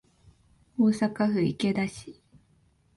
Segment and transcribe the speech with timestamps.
[0.79, 2.19] 大阪府池田市